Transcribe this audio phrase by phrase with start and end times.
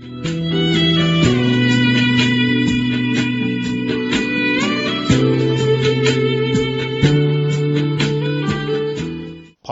[0.00, 0.06] 朋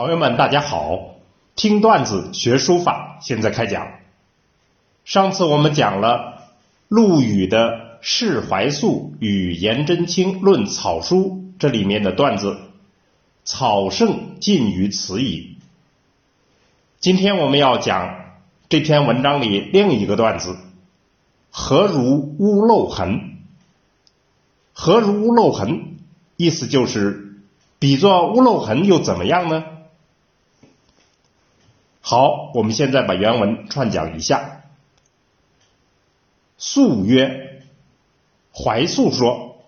[0.09, 1.15] 友们，大家好！
[1.55, 3.87] 听段子学书法，现在开讲。
[5.05, 6.49] 上次我们讲了
[6.89, 7.69] 陆羽的
[8.01, 12.57] 《释怀素与颜真卿论草书》这里面的段子，
[13.45, 15.55] 草圣尽于此矣。
[16.99, 18.26] 今天我们要讲
[18.69, 20.57] 这篇文章里另一个段子，
[21.51, 23.37] 何如屋漏痕？
[24.73, 25.95] 何如屋漏痕？
[26.35, 27.37] 意思就是
[27.79, 29.63] 比作屋漏痕又怎么样呢？
[32.01, 34.63] 好，我们现在把原文串讲一下。
[36.57, 37.63] 素曰
[38.51, 39.63] ：“怀素说，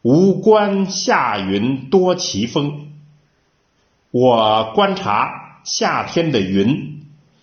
[0.00, 2.92] 吾观夏云多奇峰。
[4.10, 6.93] 我观察夏天的云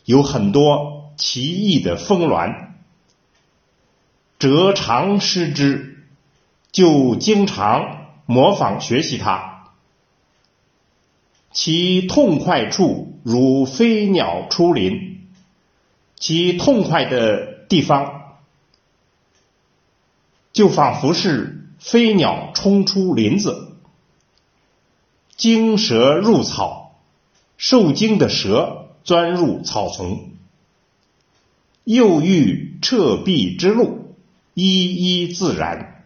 [0.06, 2.74] 有很多奇异的峰峦，
[4.40, 6.08] 折长失之，
[6.72, 9.50] 就经常模仿学习它。”
[11.54, 15.28] 其痛快处如飞鸟出林，
[16.16, 18.38] 其痛快的地方
[20.54, 23.74] 就仿佛是飞鸟冲出林子，
[25.36, 27.02] 惊蛇入草，
[27.58, 30.32] 受惊的蛇钻入草丛，
[31.84, 34.16] 又遇撤壁之路，
[34.54, 36.06] 一一自然，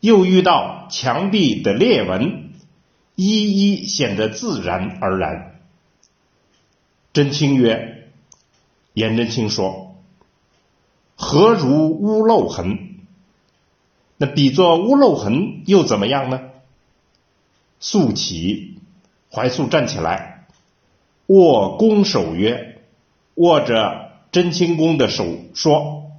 [0.00, 2.50] 又遇到墙壁的裂纹。
[3.16, 5.60] 一一显得自然而然。
[7.12, 8.08] 真卿曰
[8.94, 9.96] ：“颜真卿说，
[11.16, 13.00] 何如屋漏痕？
[14.16, 16.40] 那比作屋漏痕又怎么样呢？”
[17.78, 18.78] 素起，
[19.30, 20.39] 怀素站起来，
[21.30, 22.80] 握弓手曰
[23.36, 26.10] ：“握着真卿公的手说，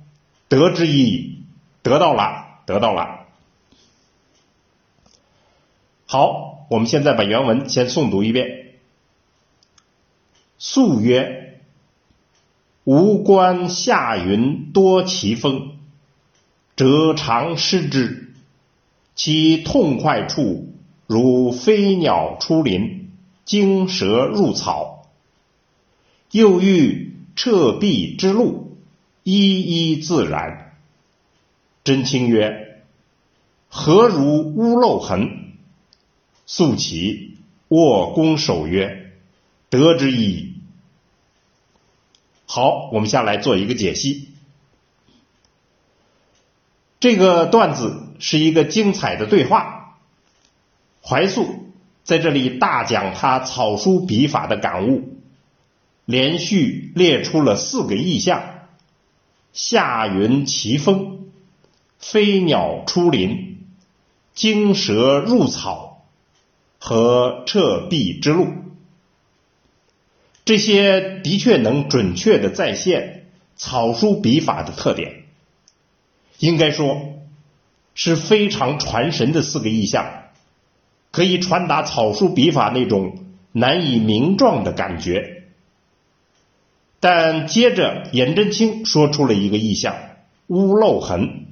[0.48, 1.44] 得之意，
[1.82, 3.26] 得到了，得到了。”
[6.08, 6.50] 好。
[6.72, 8.76] 我们现在把原文先诵读一遍。
[10.58, 11.60] 素曰
[12.86, 15.72] ：“吾观夏云多奇峰，
[16.78, 18.34] 折长失之，
[19.16, 20.74] 其痛快处
[21.08, 23.12] 如飞鸟出林，
[23.44, 25.01] 惊蛇入草。
[26.32, 28.78] 又遇彻壁之路，
[29.24, 30.78] 一一自然。”
[31.84, 32.84] 真卿曰
[33.70, 35.54] ：“何如屋漏痕？”
[36.46, 37.38] 素其
[37.70, 39.14] 握弓手曰
[39.70, 40.56] ：“得之矣。”
[42.46, 44.28] 好，我们下来做一个解析。
[47.00, 49.98] 这个段子是一个精彩的对话。
[51.02, 51.72] 怀素
[52.04, 55.21] 在这里大讲他草书笔法的感悟，
[56.12, 58.44] 连续列出了四个意象：
[59.54, 61.30] 夏云奇峰、
[61.98, 63.66] 飞鸟出林、
[64.36, 65.90] 惊蛇入草。
[66.84, 68.48] 和撤壁之路，
[70.46, 75.26] 这些的确能准确的再现草书笔法的特点，
[76.40, 77.20] 应该说
[77.94, 80.24] 是非常传神的四个意象，
[81.12, 83.20] 可以传达草书笔法那种
[83.52, 85.41] 难以名状的感觉。
[87.02, 89.96] 但接着颜真卿说出了一个意象——
[90.48, 91.48] 屋漏痕，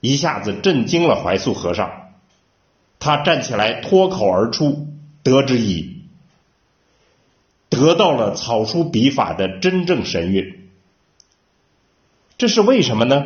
[0.00, 2.10] 一下子震惊了怀素和尚。
[2.98, 4.88] 他站起来，脱口而出
[5.22, 6.02] ：“得之矣。”
[7.68, 10.70] 得到了草书笔法的真正神韵。
[12.38, 13.22] 这是为什么呢？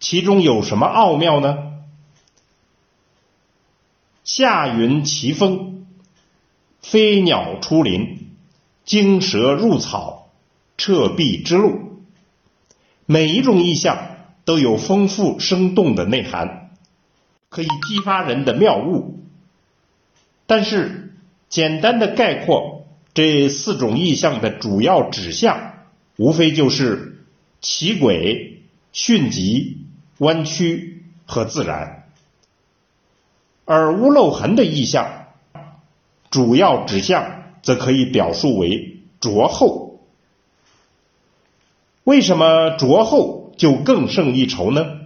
[0.00, 1.74] 其中有什么奥妙呢？
[4.24, 5.86] 夏云奇峰，
[6.80, 8.32] 飞鸟出林，
[8.84, 10.21] 惊蛇入草，
[10.82, 12.02] 撤壁之路。
[13.06, 16.72] 每一种意象都有丰富生动的内涵。
[17.48, 19.20] 可以激发人的妙悟，
[20.46, 21.14] 但是
[21.48, 25.74] 简单的概括这四种意象的主要指向，
[26.16, 27.26] 无非就是
[27.60, 28.62] 奇诡、
[28.92, 29.86] 迅疾、
[30.18, 32.08] 弯曲和自然。
[33.66, 35.26] 而屋漏痕的意象，
[36.28, 39.91] 主要指向则可以表述为拙厚。
[42.04, 44.98] 为什么拙厚就更胜一筹呢？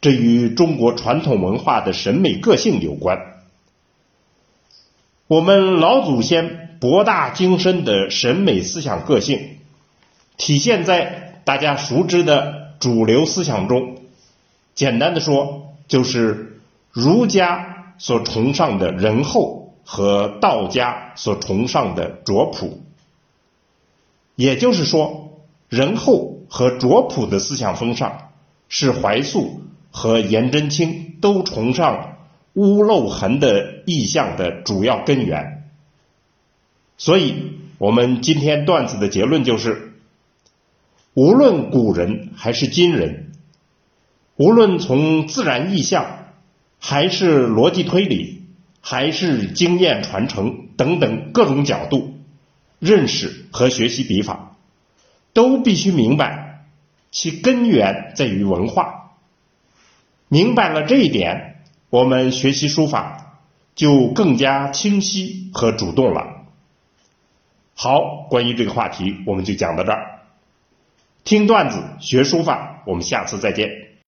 [0.00, 3.18] 这与中国传统文化的审美个性有关。
[5.26, 9.58] 我们老祖先博大精深的审美思想个性，
[10.36, 13.96] 体现在大家熟知的主流思想中。
[14.74, 16.60] 简单的说，就是
[16.90, 22.82] 儒家所崇尚的仁厚和道家所崇尚的拙朴。
[24.36, 25.23] 也就是说，
[25.74, 28.30] 仁厚和卓朴的思想风尚，
[28.68, 32.18] 是怀素和颜真卿都崇尚
[32.52, 35.68] 屋漏痕的意象的主要根源。
[36.96, 37.34] 所以，
[37.78, 39.94] 我们今天段子的结论就是：
[41.12, 43.32] 无论古人还是今人，
[44.36, 46.28] 无论从自然意象，
[46.78, 48.44] 还是逻辑推理，
[48.80, 52.14] 还是经验传承等等各种角度
[52.78, 54.53] 认识和学习笔法。
[55.34, 56.64] 都必须明白，
[57.10, 59.10] 其根源在于文化。
[60.28, 61.60] 明白了这一点，
[61.90, 63.40] 我们学习书法
[63.74, 66.46] 就更加清晰和主动了。
[67.74, 70.20] 好，关于这个话题，我们就讲到这儿。
[71.24, 73.83] 听段子学书法，我们下次再见。